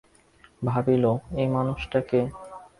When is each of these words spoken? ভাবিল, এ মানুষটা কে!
ভাবিল, 0.61 1.03
এ 1.33 1.43
মানুষটা 1.47 1.99
কে! 2.01 2.19